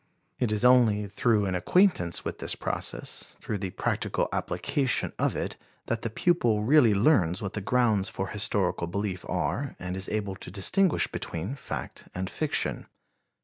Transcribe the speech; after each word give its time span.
It 0.39 0.51
is 0.51 0.65
only 0.65 1.05
through 1.05 1.45
an 1.45 1.53
acquaintance 1.53 2.25
with 2.25 2.39
this 2.39 2.55
process, 2.55 3.35
through 3.39 3.59
the 3.59 3.69
practical 3.69 4.29
application 4.33 5.13
of 5.19 5.35
it, 5.35 5.57
that 5.85 6.01
the 6.01 6.09
pupil 6.09 6.63
really 6.63 6.95
learns 6.95 7.39
what 7.39 7.53
the 7.53 7.61
grounds 7.61 8.09
for 8.09 8.29
historical 8.29 8.87
belief 8.87 9.23
are 9.29 9.75
and 9.77 9.95
is 9.95 10.09
able 10.09 10.33
to 10.37 10.49
distinguish 10.49 11.05
between 11.05 11.53
fact 11.53 12.05
and 12.15 12.31
fiction. 12.31 12.87